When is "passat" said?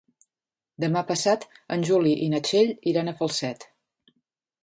1.09-1.45